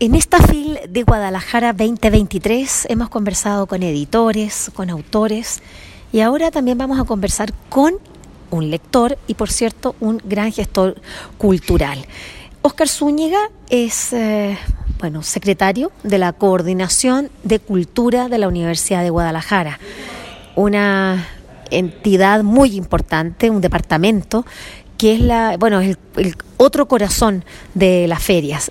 [0.00, 5.60] En esta FIL de Guadalajara 2023 hemos conversado con editores, con autores
[6.12, 7.94] y ahora también vamos a conversar con
[8.52, 10.94] un lector y por cierto un gran gestor
[11.36, 11.98] cultural.
[12.62, 14.56] Oscar Zúñiga es eh,
[15.00, 19.80] bueno, secretario de la Coordinación de Cultura de la Universidad de Guadalajara,
[20.54, 21.26] una
[21.72, 24.46] entidad muy importante, un departamento
[24.96, 27.44] que es la, bueno, el otro corazón
[27.74, 28.70] de las ferias.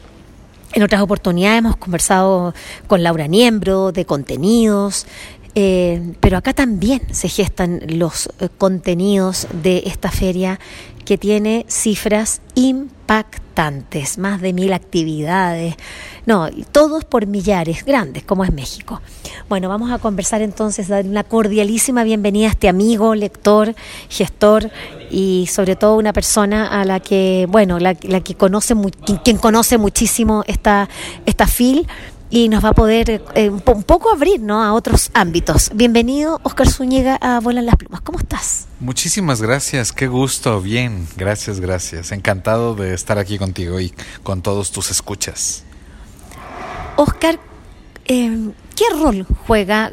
[0.78, 2.54] En otras oportunidades hemos conversado
[2.86, 5.07] con Laura Niembro de contenidos,
[5.56, 10.60] eh, pero acá también se gestan los eh, contenidos de esta feria
[11.07, 15.75] que tiene cifras impactantes, más de mil actividades,
[16.25, 19.00] no, todos por millares, grandes, como es México.
[19.47, 23.74] Bueno, vamos a conversar entonces, dar una cordialísima bienvenida a este amigo, lector,
[24.10, 24.70] gestor
[25.10, 28.75] y sobre todo una persona a la que, bueno, la, que conoce,
[29.24, 30.89] quien, conoce muchísimo esta,
[31.25, 31.88] esta FIL
[32.30, 34.64] y nos va a poder eh, un, poco abrir ¿no?
[34.64, 35.72] a otros ámbitos.
[35.73, 38.02] Bienvenido, Oscar Zúñiga, a Vuelan las Plumas.
[38.02, 38.67] ¿Cómo estás?
[38.80, 42.11] Muchísimas gracias, qué gusto, bien, gracias, gracias.
[42.11, 45.64] Encantado de estar aquí contigo y con todos tus escuchas.
[46.95, 47.39] Oscar,
[48.06, 49.91] eh, ¿qué rol juega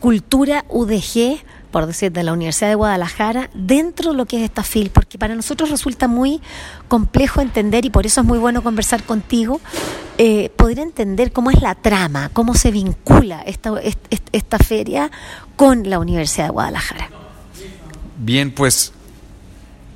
[0.00, 1.40] cultura UDG
[1.74, 5.18] por decir, de la Universidad de Guadalajara dentro de lo que es esta FIL, porque
[5.18, 6.40] para nosotros resulta muy
[6.86, 9.60] complejo entender y por eso es muy bueno conversar contigo,
[10.18, 13.72] eh, poder entender cómo es la trama, cómo se vincula esta,
[14.32, 15.10] esta feria
[15.56, 17.10] con la Universidad de Guadalajara.
[18.16, 18.92] Bien, pues,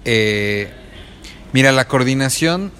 [0.04, 0.70] eh,
[1.52, 2.72] mira, la coordinación,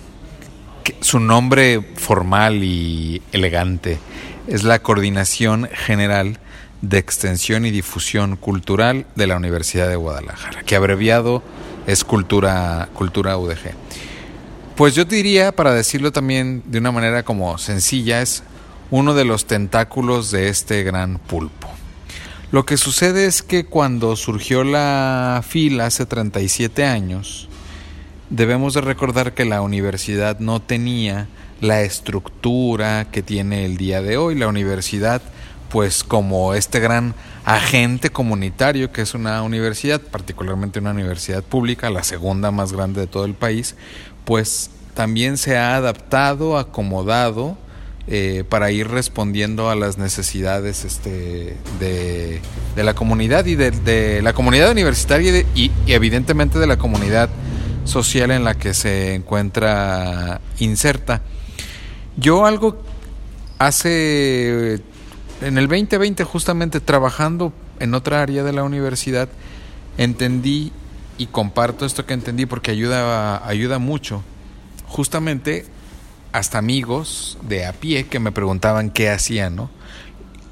[1.01, 3.99] su nombre formal y elegante
[4.49, 6.39] es la Coordinación General
[6.83, 11.43] de Extensión y Difusión Cultural de la Universidad de Guadalajara, que abreviado
[11.87, 13.75] es Cultura, Cultura UDG.
[14.79, 18.45] Pues yo diría, para decirlo también de una manera como sencilla, es
[18.93, 21.67] uno de los tentáculos de este gran pulpo.
[22.53, 27.49] Lo que sucede es que cuando surgió la fila hace 37 años,
[28.31, 31.27] debemos de recordar que la universidad no tenía
[31.61, 34.37] la estructura que tiene el día de hoy.
[34.37, 35.23] La universidad
[35.71, 42.05] pues como este gran agente comunitario que es una universidad, particularmente una universidad pública, la
[42.05, 43.75] segunda más grande de todo el país,
[44.29, 47.57] pues también se ha adaptado, acomodado
[48.09, 52.43] eh, para ir respondiendo a las necesidades este, de,
[52.77, 57.31] la comunidad y de, la comunidad universitaria y, y evidentemente de la comunidad
[57.85, 61.23] social en la que se encuentra inserta.
[62.19, 62.83] Yo algo
[63.59, 64.75] hace
[65.41, 69.31] en el 2020 justamente trabajando en otra área de la universidad,
[69.97, 70.71] entendí
[71.19, 74.23] y comparto esto que entendí porque ayuda, ayuda mucho.
[74.87, 75.67] Justamente
[76.33, 79.71] hasta amigos de a pie que me preguntaban qué hacían, ¿no?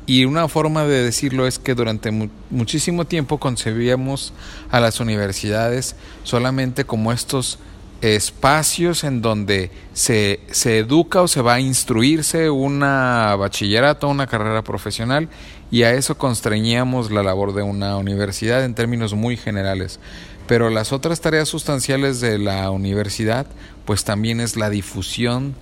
[0.06, 2.12] Y una forma de decirlo es que durante
[2.50, 4.32] muchísimo tiempo concebíamos
[4.70, 7.58] a las universidades solamente como estos
[8.02, 14.62] espacios en donde se, se, educa o se va a instruirse una bachillerato, una carrera
[14.62, 15.28] profesional
[15.70, 19.98] y a eso constreñíamos la labor de una universidad en términos muy generales.
[20.46, 23.46] Pero las otras tareas sustanciales de la universidad
[23.84, 25.54] pues también es la difusión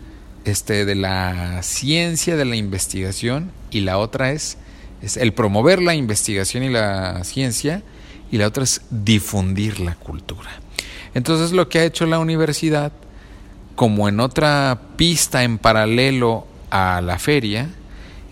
[0.44, 4.58] este, de la ciencia, de la investigación y la otra es,
[5.02, 7.82] es el promover la investigación y la ciencia
[8.30, 10.50] y la otra es difundir la cultura.
[11.14, 12.92] Entonces lo que ha hecho la universidad,
[13.76, 17.70] como en otra pista en paralelo a la feria,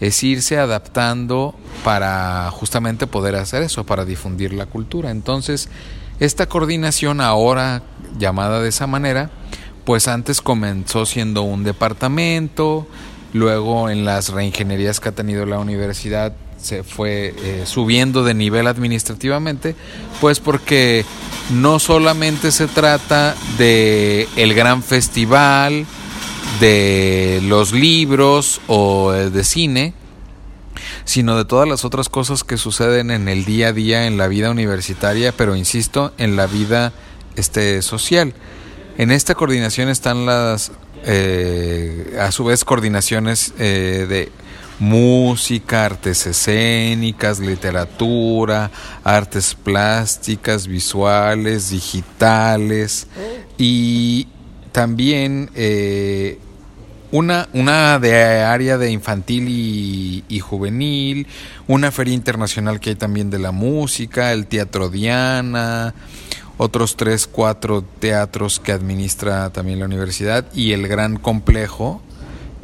[0.00, 1.54] es irse adaptando
[1.84, 5.12] para justamente poder hacer eso, para difundir la cultura.
[5.12, 5.68] Entonces,
[6.24, 7.82] esta coordinación ahora
[8.16, 9.30] llamada de esa manera,
[9.84, 12.86] pues antes comenzó siendo un departamento,
[13.32, 18.68] luego en las reingenierías que ha tenido la universidad se fue eh, subiendo de nivel
[18.68, 19.74] administrativamente,
[20.20, 21.04] pues porque
[21.50, 25.86] no solamente se trata de el gran festival,
[26.60, 29.92] de los libros o de cine,
[31.04, 34.28] sino de todas las otras cosas que suceden en el día a día en la
[34.28, 36.92] vida universitaria, pero insisto, en la vida
[37.36, 38.34] este, social.
[38.98, 40.72] En esta coordinación están las,
[41.04, 44.32] eh, a su vez, coordinaciones eh, de
[44.78, 48.70] música, artes escénicas, literatura,
[49.04, 53.06] artes plásticas, visuales, digitales
[53.56, 54.26] y
[54.72, 56.38] también eh,
[57.12, 61.28] una, una de área de infantil y, juvenil,
[61.68, 65.94] una feria internacional que hay también de la música, el Teatro Diana,
[66.56, 72.02] otros tres, cuatro teatros que administra también la universidad y el gran complejo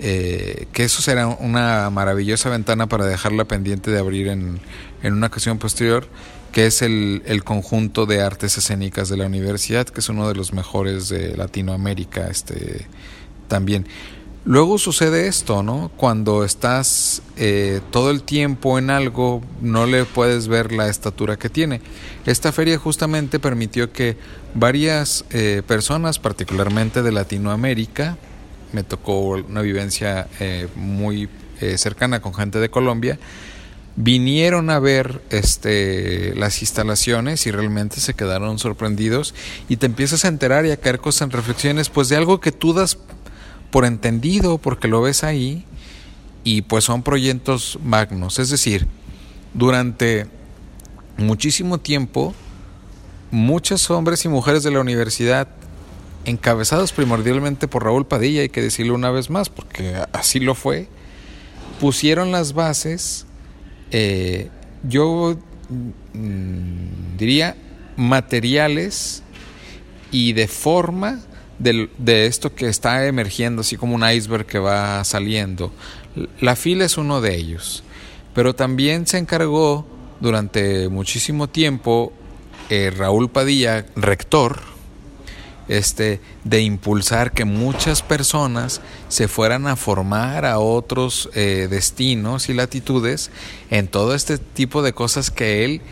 [0.01, 4.61] eh, que eso será una maravillosa ventana para dejarla pendiente de abrir en,
[5.03, 6.07] en una ocasión posterior,
[6.53, 10.37] que es el, el, conjunto de artes escénicas de la universidad, que es uno de
[10.37, 12.87] los mejores de Latinoamérica este,
[13.49, 13.87] también.
[14.49, 15.91] Luego sucede esto, ¿no?
[15.99, 21.51] Cuando estás eh, todo el tiempo en algo, no le puedes ver la estatura que
[21.51, 21.83] tiene.
[22.25, 24.17] Esta feria justamente permitió que
[24.55, 28.17] varias eh, personas, particularmente de Latinoamérica,
[28.73, 31.29] me tocó una vivencia eh, muy
[31.77, 33.19] cercana con gente de Colombia,
[33.97, 39.35] vinieron a ver este, las instalaciones y realmente se quedaron sorprendidos
[39.69, 42.53] y te empiezas a enterar y a caer cosas en reflexiones pues de algo que
[42.53, 42.97] tú das
[43.71, 45.65] por entendido porque lo ves ahí
[46.45, 48.39] y pues son proyectos magnos.
[48.39, 48.87] Es decir,
[49.55, 50.27] durante
[51.17, 52.35] muchísimo tiempo,
[53.31, 55.49] muchos hombres y mujeres de la universidad,
[56.25, 60.89] encabezados primordialmente por Raúl Padilla, hay que decirlo una vez más, porque así lo fue,
[61.81, 63.27] pusieron las bases,
[63.91, 64.51] eh,
[64.83, 65.39] yo
[66.15, 67.57] mm, diría,
[67.97, 69.23] materiales
[70.11, 71.21] y de forma
[71.59, 75.73] de, esto que está emergiendo, así como un iceberg que va saliendo.
[76.41, 77.83] La fila es uno de ellos,
[78.35, 79.87] pero también se encargó
[80.21, 82.13] durante muchísimo tiempo
[82.71, 84.61] eh, Raúl Padilla, rector,
[85.69, 92.55] este, de impulsar que muchas personas se fueran a formar a otros eh, destinos y
[92.55, 93.31] latitudes
[93.71, 95.83] en todo este tipo de cosas que él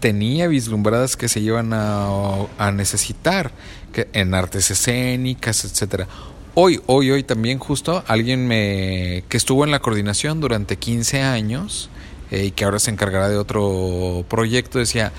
[0.00, 3.52] tenía vislumbradas que se iban a, a necesitar
[3.94, 6.06] en artes escénicas, etcétera.
[6.54, 11.90] Hoy, hoy, hoy también justo alguien me que estuvo en la coordinación durante 15 años
[12.30, 15.12] eh, y que ahora se encargará de otro proyecto decía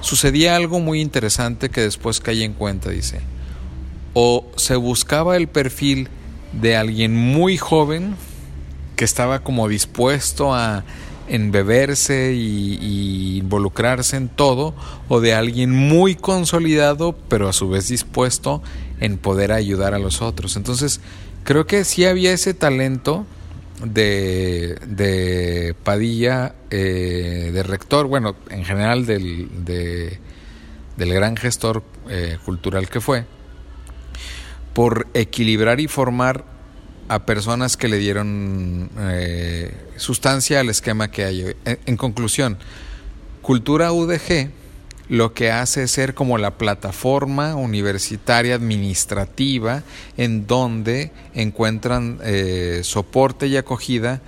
[0.00, 3.20] sucedía algo muy interesante que después caí en cuenta dice
[4.14, 6.08] o se buscaba el perfil
[6.52, 8.14] de alguien muy joven
[8.96, 10.84] que estaba como dispuesto a
[11.30, 14.74] en beberse y, involucrarse en todo,
[15.08, 18.62] o de alguien muy consolidado, pero a su vez dispuesto
[19.00, 20.56] en poder ayudar a los otros.
[20.56, 21.00] Entonces,
[21.44, 23.26] creo que sí había ese talento
[23.84, 32.88] de, de Padilla, eh, de rector, bueno, en general del, del gran gestor eh, cultural
[32.88, 33.24] que fue,
[34.74, 36.44] por equilibrar y formar
[37.10, 41.56] a personas que le dieron eh, sustancia al esquema que hay.
[41.64, 42.56] En, conclusión,
[43.42, 44.50] Cultura UDG
[45.08, 49.82] lo que hace es ser como la plataforma universitaria administrativa
[50.16, 54.22] en donde encuentran eh, soporte y acogida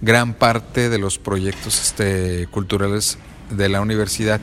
[0.00, 3.16] gran parte de los proyectos este, culturales
[3.50, 4.40] de la universidad.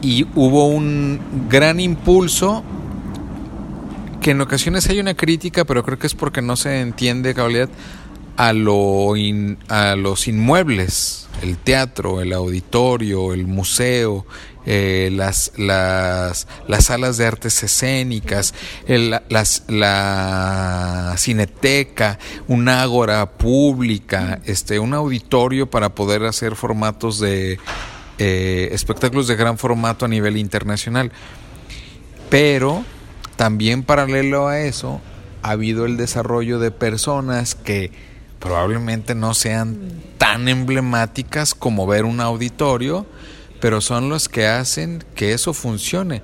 [0.00, 2.62] Y hubo un gran impulso
[4.24, 7.68] que en ocasiones hay una crítica, pero creo que es porque no se entiende cabalidad
[8.38, 9.12] a, lo
[9.68, 14.24] a los inmuebles, el teatro, el auditorio, el museo,
[14.64, 18.54] eh, las, las, las, salas de artes escénicas,
[18.88, 22.18] las, la cineteca,
[22.48, 27.58] un ágora pública, este, un auditorio para poder hacer formatos de
[28.16, 31.12] eh, espectáculos de gran formato a nivel internacional.
[32.30, 32.86] Pero
[33.36, 35.00] también paralelo a eso,
[35.42, 37.90] ha habido el desarrollo de personas que
[38.38, 43.06] probablemente no sean tan emblemáticas como ver un auditorio,
[43.60, 46.22] pero son los que hacen que eso funcione.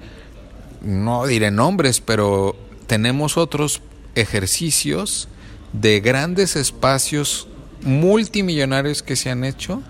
[0.83, 3.83] No diré nombres, pero tenemos otros
[4.15, 5.29] ejercicios
[5.73, 7.49] de grandes espacios
[7.83, 9.83] multimillonarios que se han hecho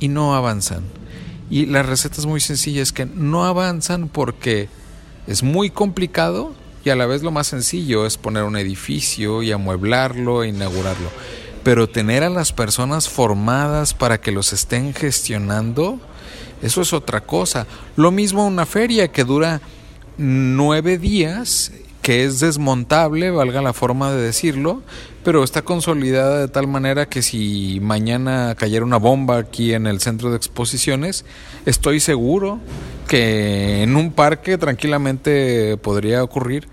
[0.00, 0.82] y no avanzan.
[1.50, 4.68] Y la receta es muy sencilla, es que no avanzan porque
[5.26, 9.52] es muy complicado y a la vez lo más sencillo es poner un edificio y
[9.52, 11.10] amueblarlo e inaugurarlo.
[11.62, 16.00] Pero tener a las personas formadas para que los estén gestionando,
[16.60, 17.66] eso es otra cosa.
[17.94, 19.60] Lo mismo una feria que dura
[20.18, 24.82] nueve días que es desmontable, valga la forma de decirlo,
[25.24, 30.00] pero está consolidada de tal manera que si mañana cayera una bomba aquí en el
[30.00, 31.24] centro de exposiciones,
[31.64, 32.58] estoy seguro
[33.06, 36.68] que en un parque tranquilamente podría ocurrir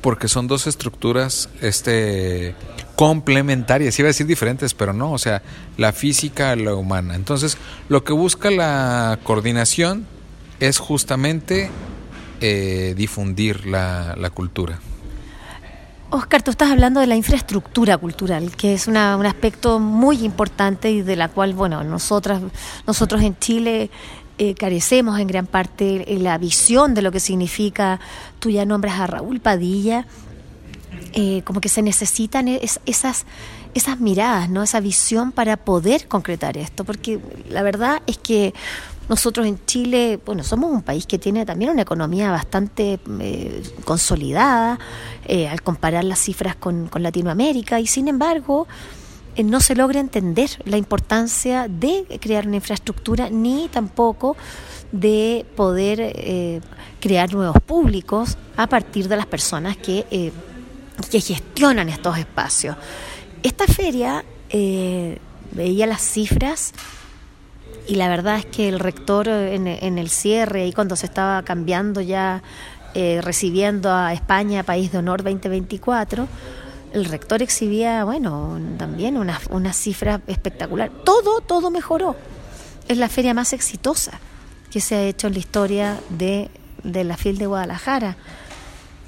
[0.00, 2.54] porque son dos estructuras este
[2.96, 5.42] complementarias, iba a decir diferentes, pero no, o sea,
[5.76, 7.14] la física a la humana.
[7.14, 7.56] Entonces,
[7.88, 10.06] lo que busca la coordinación
[10.60, 11.70] es justamente
[12.42, 14.80] eh, difundir la, cultura.
[16.10, 21.02] Oscar, tú estás hablando de la infraestructura cultural, que es un aspecto muy importante y
[21.02, 22.42] de la cual, bueno, nosotras,
[22.86, 23.90] nosotros en Chile
[24.38, 28.00] eh, carecemos en gran parte la visión de lo que significa.
[28.40, 30.04] Tú ya nombras a Raúl Padilla,
[31.12, 33.24] eh, como que se necesitan esas,
[33.74, 34.62] esas miradas, ¿no?
[34.62, 38.52] esa visión para poder concretar esto, porque la verdad es que
[39.08, 44.78] nosotros en Chile, bueno, somos un país que tiene también una economía bastante eh, consolidada
[45.26, 48.66] eh, al comparar las cifras con, Latinoamérica y sin embargo
[49.42, 54.36] no se logra entender la importancia de crear una infraestructura ni tampoco
[54.92, 56.60] de poder
[57.00, 60.32] crear nuevos públicos a partir de las personas que
[61.10, 62.76] que gestionan estos espacios.
[63.42, 65.18] Esta feria eh,
[65.52, 66.72] veía las cifras
[67.86, 72.00] y la verdad es que el rector en, el cierre y cuando se estaba cambiando
[72.00, 72.42] ya,
[72.94, 76.28] eh, recibiendo a España, País de Honor 2024,
[76.92, 80.90] el rector exhibía, bueno, también una, una cifra espectacular.
[81.04, 82.16] Todo, todo mejoró.
[82.88, 84.20] Es la feria más exitosa
[84.70, 86.50] que se ha hecho en la historia de,
[86.84, 88.16] de la FIL de Guadalajara.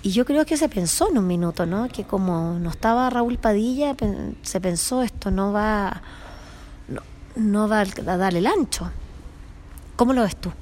[0.02, 1.88] Y yo creo que se pensó en un minuto, ¿no?
[1.88, 3.94] Que como no estaba Raúl Padilla,
[4.42, 6.02] se pensó esto no va,
[7.36, 8.90] no, va a dar el ancho.
[9.96, 10.52] ¿Cómo lo ves tú?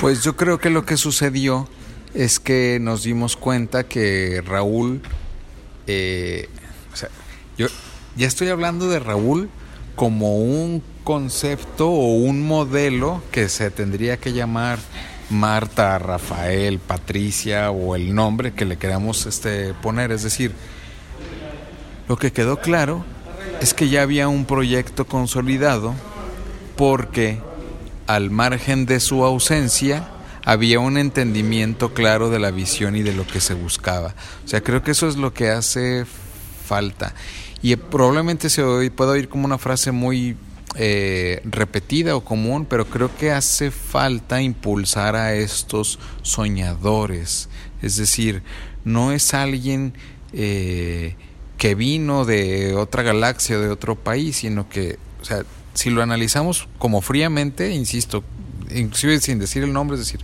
[0.00, 1.68] Pues yo creo que lo que sucedió
[2.14, 5.00] es que nos dimos cuenta que Raúl,
[5.86, 6.48] eh,
[6.92, 7.08] o sea,
[7.56, 7.68] yo
[8.16, 9.48] ya estoy hablando de Raúl
[9.94, 14.78] como un concepto o un modelo que se tendría que llamar
[15.30, 20.12] Marta, Rafael, Patricia o el nombre que le queramos este, poner.
[20.12, 20.52] Es decir,
[22.08, 23.04] lo que quedó claro
[23.62, 25.94] es que ya había un proyecto consolidado
[26.76, 27.38] porque
[28.08, 30.08] al margen de su ausencia
[30.44, 34.16] había un entendimiento claro de la visión y de lo que se buscaba.
[34.44, 36.04] O sea, creo que eso es lo que hace
[36.66, 37.14] falta.
[37.62, 40.36] Y probablemente se puede oír como una frase muy
[40.74, 47.48] eh, repetida o común, pero creo que hace falta impulsar a estos soñadores.
[47.80, 48.42] Es decir,
[48.84, 49.94] no es alguien
[50.32, 51.14] eh,
[51.62, 56.66] que vino de otra galaxia, de otro país, sino que, o sea, si lo analizamos
[56.76, 58.24] como fríamente, insisto,
[58.74, 60.22] inclusive sin decir el nombre, es decir,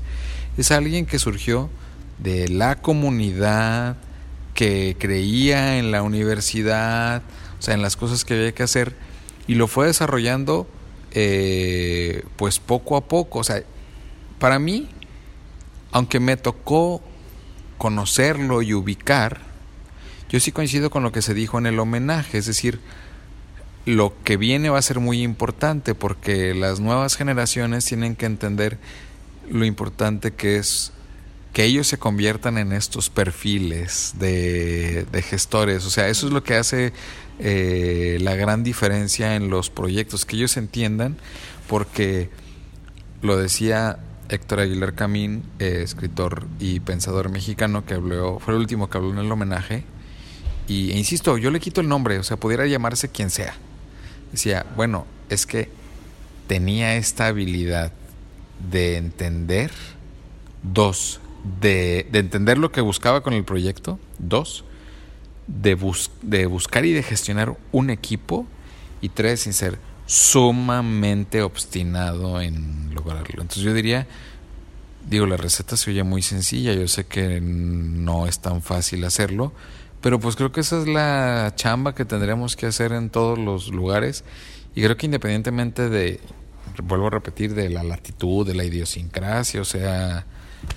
[0.56, 1.70] es alguien que surgió
[2.18, 3.98] de la comunidad,
[4.52, 7.22] que creía en la universidad,
[7.56, 8.96] o sea, en las cosas que había que hacer,
[9.46, 10.66] y lo fue desarrollando
[11.12, 13.38] eh, pues poco a poco.
[13.38, 13.62] O sea,
[14.40, 14.88] para mí,
[15.92, 17.00] aunque me tocó
[17.76, 19.47] conocerlo y ubicar,
[20.28, 22.80] yo sí coincido con lo que se dijo en el homenaje, es decir,
[23.86, 28.78] lo que viene va a ser muy importante porque las nuevas generaciones tienen que entender
[29.50, 30.92] lo importante que es
[31.52, 35.86] que ellos se conviertan en estos perfiles de, gestores.
[35.86, 36.92] O sea, eso es lo que hace
[37.38, 41.16] eh, la gran diferencia en los proyectos, que ellos entiendan,
[41.66, 42.30] porque
[43.22, 48.90] lo decía Héctor Aguilar Camín, eh, escritor y pensador mexicano, que habló, fue el último
[48.90, 49.84] que habló en el homenaje,
[50.68, 53.56] y e insisto, yo le quito el nombre, o sea, pudiera llamarse quien sea.
[54.30, 55.70] Decía, bueno, es que
[56.46, 57.92] tenía esta habilidad
[58.70, 59.72] de entender,
[60.62, 61.20] dos,
[61.60, 64.64] de, de entender lo que buscaba con el proyecto, dos,
[65.46, 65.78] de,
[66.22, 68.46] de buscar y de gestionar un equipo
[69.00, 73.42] y tres, sin ser sumamente obstinado en lograrlo.
[73.42, 74.06] Entonces yo diría,
[75.08, 79.52] digo, la receta se oye muy sencilla, yo sé que no es tan fácil hacerlo,
[80.00, 83.68] pero pues creo que esa es la chamba que tendremos que hacer en todos los
[83.68, 84.24] lugares
[84.74, 86.20] y creo que independientemente de,
[86.82, 90.24] vuelvo a repetir, de la latitud, de la idiosincrasia, o sea,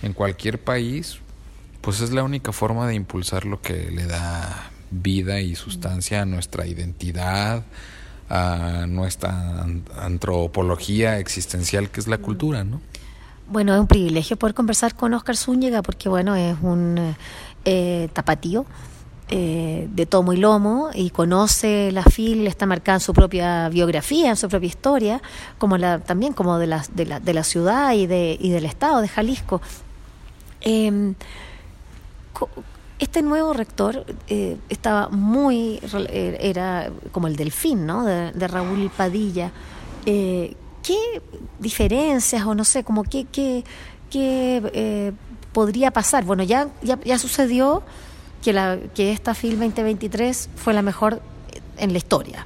[0.01, 1.19] en cualquier país,
[1.81, 6.25] pues es la única forma de impulsar lo que le da vida y sustancia a
[6.25, 7.63] nuestra identidad,
[8.29, 9.65] a nuestra
[9.97, 12.81] antropología existencial que es la cultura, ¿no?
[13.49, 17.15] Bueno, es un privilegio poder conversar con Oscar Zúñiga porque, bueno, es un
[17.65, 18.65] eh, tapatío
[19.33, 24.29] eh, de tomo y lomo y conoce la FIL, está marcada en su propia biografía,
[24.29, 25.21] en su propia historia,
[25.57, 28.65] como la, también como de la, de la, de la ciudad y, de, y del
[28.65, 29.61] estado de Jalisco.
[30.61, 31.13] Eh,
[32.99, 38.05] este nuevo rector eh, estaba muy, eh, era como el delfín, ¿no?
[38.05, 39.51] De, Raúl Padilla.
[40.05, 41.21] ¿Qué
[41.59, 43.63] diferencias o no sé, como qué, qué,
[44.09, 45.13] qué
[45.53, 46.25] podría pasar?
[46.25, 47.83] Bueno, ya, ya, ya sucedió
[48.41, 51.21] que, que esta FIL 2023 fue la mejor
[51.77, 52.45] en la historia.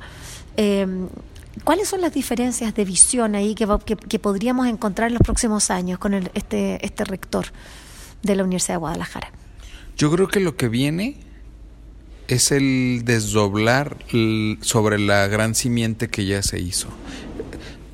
[1.63, 5.99] ¿Cuáles son las diferencias de visión ahí que, que, podríamos encontrar en los próximos años
[5.99, 7.47] con el, este, este rector
[8.23, 9.31] de la Universidad de Guadalajara?
[9.95, 11.17] Yo creo que lo que viene
[12.27, 13.97] es el desdoblar
[14.61, 16.89] sobre la gran simiente que ya se hizo.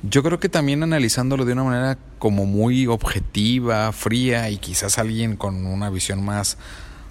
[0.02, 5.36] Yo creo que también analizándolo de una manera como muy objetiva, fría y quizás alguien
[5.36, 6.58] con una visión más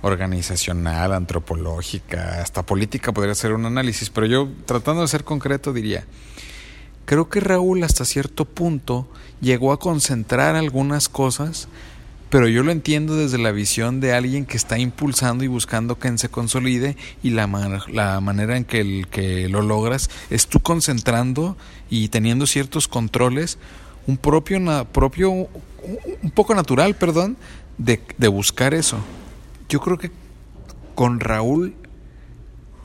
[0.02, 6.06] organizacional, antropológica, hasta política podría ser un análisis, pero yo tratando de ser concreto diría,
[7.06, 9.08] creo que Raúl hasta cierto punto
[9.42, 11.68] llegó a concentrar algunas cosas,
[12.30, 16.18] pero yo lo entiendo desde la visión de alguien que está impulsando y buscando que
[16.18, 17.48] se consolide y la,
[17.92, 21.58] la manera en que, el, que lo logras es tú concentrando
[21.90, 23.58] y teniendo ciertos controles,
[24.08, 24.60] un propio,
[24.94, 27.36] propio un poco natural, perdón,
[27.78, 28.98] de, de buscar eso.
[29.72, 30.12] Yo creo que
[30.96, 31.76] con Raúl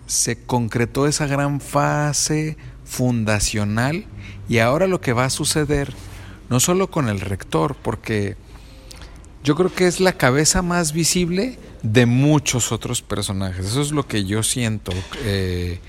[0.06, 4.04] se concretó esa gran fase fundacional
[4.48, 5.92] y ahora lo que va a suceder,
[6.48, 8.36] no solo con el rector, porque
[9.42, 13.66] yo creo que es la cabeza más visible de muchos otros personajes.
[13.66, 14.92] Eso es lo que yo siento
[15.24, 15.80] eh,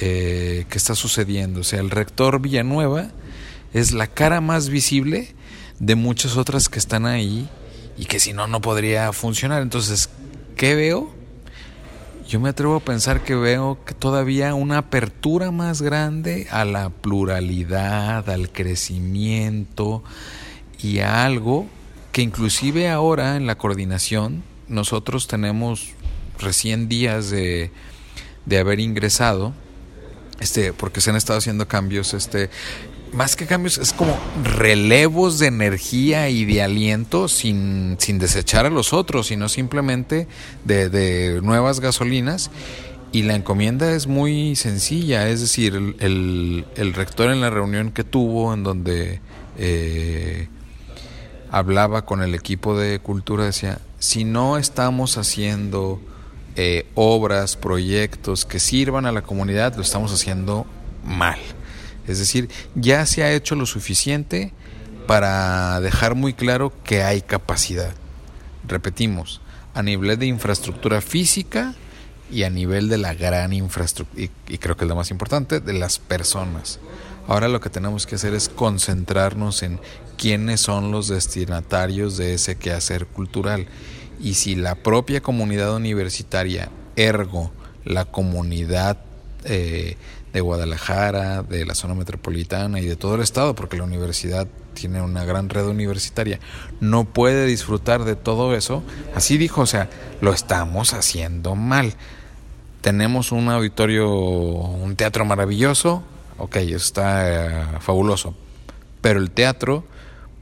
[0.00, 1.60] eh, que está sucediendo.
[1.60, 3.12] O sea, el rector Villanueva
[3.72, 5.32] es la cara más visible
[5.78, 7.48] de muchas otras que están ahí
[7.96, 9.62] y que si no, no podría funcionar.
[9.62, 10.10] Entonces,
[10.60, 11.08] ¿qué veo?
[12.28, 16.90] Yo me atrevo a pensar que veo que todavía una apertura más grande a la
[16.90, 20.04] pluralidad, al crecimiento
[20.78, 21.66] y a algo
[22.12, 25.94] que inclusive ahora en la coordinación nosotros tenemos
[26.38, 27.70] recién días de,
[28.44, 29.54] de haber ingresado,
[30.40, 32.50] este, porque se han estado haciendo cambios, este,
[33.12, 38.70] más que cambios, es como relevos de energía y de aliento sin, sin desechar a
[38.70, 40.28] los otros, sino simplemente
[40.64, 42.50] de, de nuevas gasolinas.
[43.12, 48.04] Y la encomienda es muy sencilla, es decir, el, el, rector en la reunión que
[48.04, 49.20] tuvo, en donde
[49.58, 50.48] eh,
[51.50, 56.00] hablaba con el equipo de cultura, decía, si no estamos haciendo
[56.54, 60.66] eh, obras, proyectos que sirvan a la comunidad, lo estamos haciendo
[61.04, 61.38] mal.
[62.06, 64.52] Es decir, ya se ha hecho lo suficiente
[65.06, 67.92] para dejar muy claro que hay capacidad.
[68.66, 69.40] Repetimos,
[69.74, 71.74] a nivel de infraestructura física
[72.30, 75.72] y a nivel de la gran infraestructura, y, creo que es lo más importante, de
[75.72, 76.78] las personas.
[77.26, 79.80] Ahora lo que tenemos que hacer es concentrarnos en
[80.16, 83.66] quiénes son los destinatarios de ese quehacer cultural.
[84.20, 87.52] Y si la propia comunidad universitaria, ergo
[87.84, 88.98] la comunidad
[89.44, 89.96] eh,
[90.32, 95.02] de Guadalajara, de la zona metropolitana y de todo el estado, porque la universidad tiene
[95.02, 96.38] una gran red universitaria,
[96.80, 98.82] no puede disfrutar de todo eso,
[99.14, 99.88] así dijo, o sea,
[100.20, 101.94] lo estamos haciendo mal.
[102.80, 106.02] Tenemos un auditorio, un teatro maravilloso,
[106.38, 108.34] ok, está eh, fabuloso,
[109.00, 109.84] pero el teatro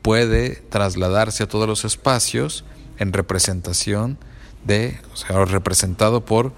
[0.03, 2.65] puede trasladarse a todos los espacios
[2.99, 4.19] en representación
[4.65, 6.53] de, o sea, representado por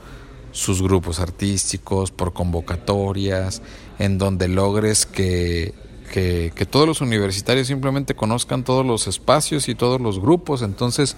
[0.52, 3.62] sus grupos artísticos, por convocatorias,
[3.98, 5.74] en donde logres que,
[6.10, 10.62] que, todos los universitarios simplemente conozcan todos los espacios y todos los grupos.
[10.62, 11.16] Entonces,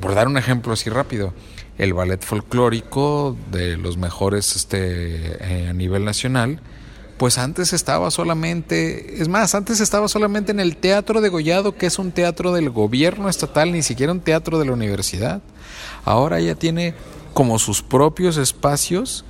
[0.00, 1.32] por dar un ejemplo así rápido,
[1.78, 6.60] el ballet folclórico de los mejores este, eh, a nivel nacional,
[7.18, 11.86] pues antes estaba solamente, es más, antes estaba solamente en el Teatro de Gollado, que
[11.86, 15.42] es un teatro del gobierno estatal, ni siquiera un teatro de la universidad.
[16.04, 16.94] Ahora ya tiene
[17.38, 19.24] como sus propios espacios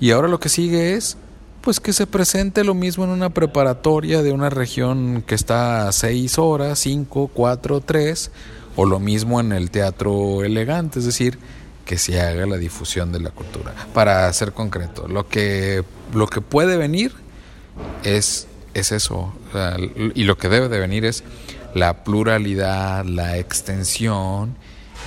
[0.00, 1.16] y ahora lo que sigue es
[1.62, 5.92] pues que se presente lo mismo en una preparatoria de una región que está a
[5.92, 8.30] seis horas, cinco, cuatro, tres,
[8.76, 11.40] o lo mismo en el teatro elegante, es decir,
[11.84, 13.74] que se haga la difusión de la cultura.
[13.94, 15.82] Para ser concreto, lo que,
[16.14, 17.12] lo que puede venir
[18.04, 19.34] es, es eso,
[20.14, 21.24] y lo que debe de venir es
[21.74, 24.54] la pluralidad, la extensión,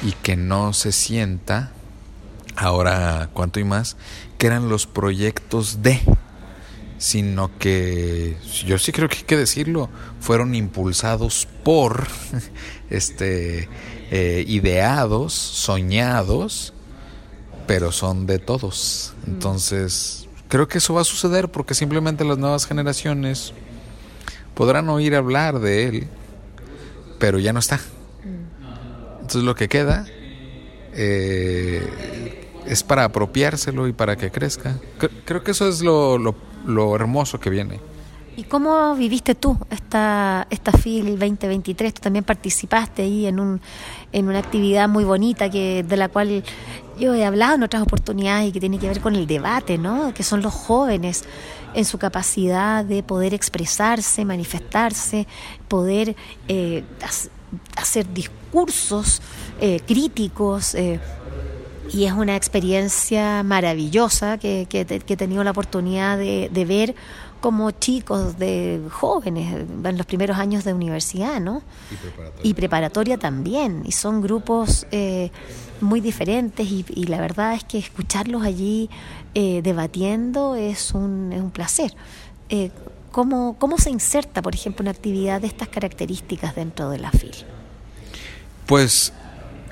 [0.06, 1.72] y que no se sienta,
[2.56, 3.98] ahora cuánto y más,
[4.38, 6.00] que eran los proyectos de,
[6.98, 9.90] sino que yo sí creo que hay que decirlo,
[10.20, 12.08] fueron impulsados por,
[12.90, 13.70] este,
[14.12, 16.74] eh, ideados, soñados,
[17.68, 19.14] pero son de todos.
[19.26, 19.32] Mm.
[19.32, 23.54] Entonces, creo que eso va a suceder porque simplemente las nuevas generaciones
[24.54, 26.08] podrán oír hablar de él,
[27.20, 27.78] pero ya no está.
[27.78, 29.22] Mm.
[29.22, 30.06] Entonces lo que queda
[30.94, 34.80] eh, es para apropiárselo y para que crezca.
[35.26, 37.80] Creo que eso es lo, lo, lo hermoso que viene.
[38.36, 41.94] ¿Y cómo viviste tú esta, esta FIL 2023?
[41.94, 43.62] Tú también participaste ahí en, un,
[44.12, 46.44] en una actividad muy bonita que, de la cual
[46.98, 50.16] yo he hablado en otras oportunidades y que tiene que ver con el debate, ¿no?
[50.16, 51.26] Que son los jóvenes
[51.76, 55.28] en su capacidad de poder expresarse, manifestarse,
[55.68, 56.16] poder
[56.48, 56.84] eh,
[57.76, 59.22] hacer discursos
[59.62, 60.74] eh, críticos.
[60.74, 61.00] Eh,
[61.92, 66.96] y es una experiencia maravillosa que, que, he tenido la oportunidad de, de, ver
[67.42, 71.62] como chicos de jóvenes en los primeros años de universidad, ¿no?
[71.92, 73.84] Y preparatoria, y preparatoria también.
[73.86, 75.30] Y son grupos eh,
[75.82, 78.90] muy diferentes y, y, la verdad es que escucharlos allí
[79.36, 81.94] eh, debatiendo es un, es un placer.
[82.50, 82.72] Eh,
[83.12, 87.36] ¿cómo, ¿Cómo se inserta, por ejemplo, una actividad de estas características dentro de la FIL?
[88.66, 89.12] Pues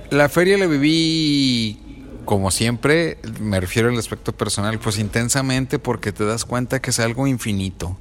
[0.09, 1.90] la feria la viví
[2.31, 6.99] como siempre, me refiero al aspecto personal, pues intensamente porque te das cuenta que es
[7.01, 7.97] algo infinito.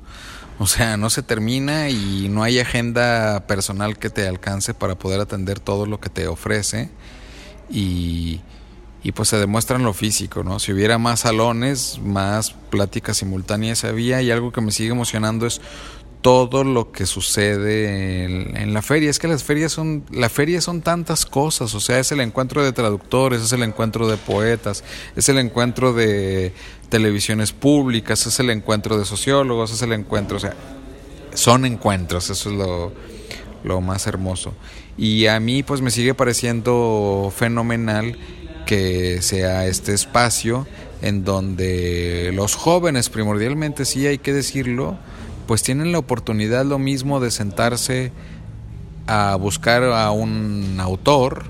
[0.61, 5.19] O sea, no se termina y no hay agenda personal que te alcance para poder
[5.21, 6.91] atender todo lo que te ofrece.
[7.69, 8.41] Y,
[9.03, 10.61] y pues se demuestra en lo físico, ¿no?
[10.61, 15.61] Si hubiera más salones, más pláticas simultáneas había y algo que me sigue emocionando es
[16.23, 19.11] todo lo que sucede en, la feria.
[19.11, 22.63] Es que las ferias son, la feria son tantas cosas, o sea, es el encuentro
[22.63, 24.85] de traductores, es el encuentro de poetas,
[25.17, 26.53] es el encuentro de
[26.89, 30.55] televisiones públicas, es el encuentro de sociólogos, es el encuentro, o sea,
[31.35, 32.93] son encuentros, eso es lo,
[33.65, 34.53] lo más hermoso.
[34.99, 38.19] Y a mí pues me sigue pareciendo fenomenal
[38.67, 40.67] que sea este espacio
[41.03, 44.99] en donde los jóvenes primordialmente, sí hay que decirlo,
[45.51, 48.13] pues tienen la oportunidad lo mismo de sentarse
[49.09, 51.47] a buscar a un autor,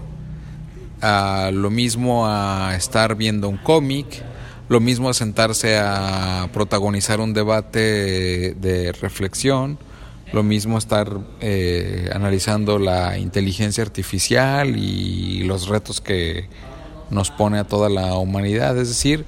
[1.02, 4.06] a lo mismo a estar viendo un cómic,
[4.70, 9.78] lo mismo a sentarse a protagonizar un debate de reflexión,
[10.32, 16.48] lo mismo estar eh, analizando la inteligencia artificial y los retos que
[17.10, 19.26] nos pone a toda la humanidad, es decir,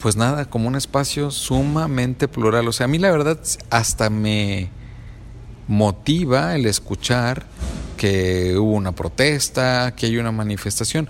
[0.00, 2.68] pues nada, como un espacio sumamente plural.
[2.68, 3.38] O sea, a mí la verdad
[3.70, 4.70] hasta me
[5.68, 7.46] motiva el escuchar
[7.96, 11.08] que hubo una protesta, que hay una manifestación,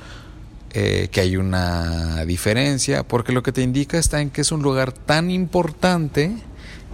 [0.73, 4.63] eh, que hay una diferencia, porque lo que te indica está en que es un
[4.63, 6.37] lugar tan importante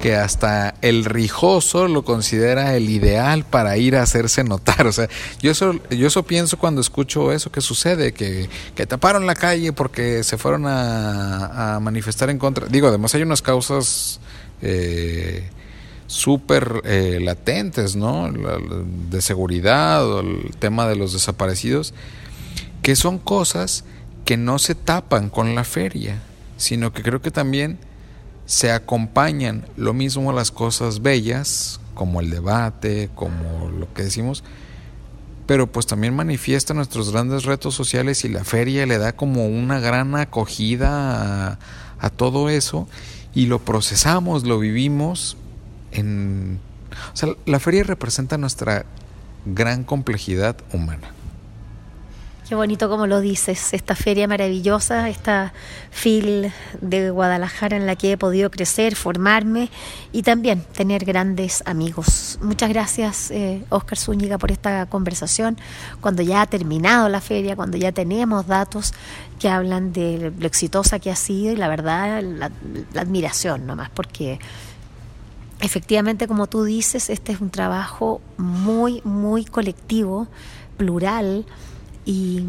[0.03, 4.87] que hasta el rijoso lo considera el ideal para ir a hacerse notar.
[4.93, 5.09] O sea,
[5.41, 9.73] yo eso, yo eso pienso cuando escucho eso que sucede, que, que taparon la calle
[9.73, 12.67] porque se fueron a, manifestar en contra.
[12.67, 14.19] Digo, además hay unas causas
[14.61, 15.49] eh,
[16.09, 18.29] súper eh, latentes, ¿no?
[19.09, 21.95] de seguridad o el tema de los desaparecidos,
[22.83, 23.85] que son cosas
[24.25, 26.21] que no se tapan con la feria,
[26.57, 27.79] sino que creo que también
[28.53, 34.45] se acompañan lo mismo las cosas bellas, como el debate, como lo que decimos,
[35.47, 39.81] pero pues también manifiesta nuestros grandes retos sociales y la feria le da como una
[39.81, 41.59] gran acogida
[41.99, 42.87] a, todo eso
[43.35, 45.39] y lo procesamos, lo vivimos
[45.91, 46.61] en...
[47.15, 48.85] O sea, la feria representa nuestra
[49.47, 51.11] gran complejidad humana.
[52.53, 55.55] Qué bonito como lo dices, esta feria maravillosa, esta
[55.91, 59.71] FIL de Guadalajara en la que he podido crecer, formarme
[60.13, 62.39] y también tener grandes amigos.
[62.43, 65.57] Muchas gracias, eh, Oscar Zúñiga, por esta conversación.
[66.03, 68.93] Cuando ya ha terminado la feria, cuando ya tenemos datos
[69.41, 72.51] que hablan de lo exitosa que ha sido y la verdad, la,
[72.93, 74.39] la admiración nomás, porque
[75.61, 80.29] efectivamente, como tú dices, este es un trabajo muy, muy colectivo,
[80.77, 81.47] plural
[82.05, 82.45] y,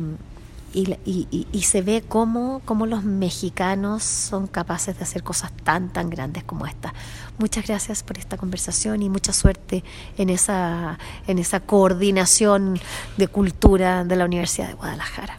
[0.73, 6.09] y, y, se ve cómo, cómo, los mexicanos son capaces de hacer cosas tan, tan
[6.09, 6.93] grandes como esta.
[7.37, 9.83] Muchas gracias por esta conversación y mucha suerte
[10.17, 12.79] en esa, en esa coordinación
[13.17, 15.37] de cultura de la Universidad de Guadalajara.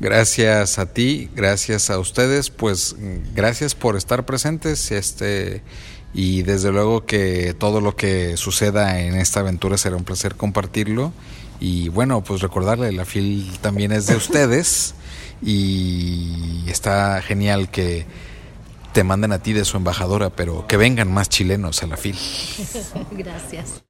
[0.00, 2.96] Gracias a ti, gracias a ustedes, pues
[3.34, 5.62] gracias por estar presentes este,
[6.12, 11.12] y desde luego que todo lo que suceda en esta aventura será un placer compartirlo
[11.64, 14.94] y bueno, pues recordarle, la FIL también es de ustedes
[15.42, 18.04] y está genial que
[18.92, 22.18] te manden a ti de su embajadora, pero que vengan más chilenos a la FIL.
[23.12, 23.84] Gracias.